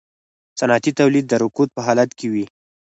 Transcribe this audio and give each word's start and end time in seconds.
صنعتي 0.59 0.91
تولید 0.99 1.25
د 1.27 1.33
رکود 1.43 1.69
په 1.75 1.81
حالت 1.85 2.09
کې 2.19 2.27
وي 2.33 2.45